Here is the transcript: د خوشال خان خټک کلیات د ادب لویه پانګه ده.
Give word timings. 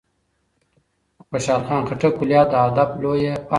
د 1.17 1.19
خوشال 1.29 1.61
خان 1.67 1.81
خټک 1.89 2.13
کلیات 2.19 2.47
د 2.51 2.55
ادب 2.67 2.89
لویه 3.03 3.33
پانګه 3.35 3.47
ده. 3.47 3.49